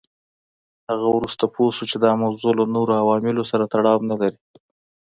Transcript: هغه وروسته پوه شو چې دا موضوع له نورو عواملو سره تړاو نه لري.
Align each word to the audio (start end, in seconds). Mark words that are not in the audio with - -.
هغه 0.89 1.07
وروسته 1.15 1.45
پوه 1.53 1.71
شو 1.77 1.83
چې 1.91 1.97
دا 2.03 2.11
موضوع 2.23 2.51
له 2.59 2.65
نورو 2.75 2.91
عواملو 3.01 3.43
سره 3.51 3.69
تړاو 3.73 4.07
نه 4.09 4.15
لري. 4.21 4.39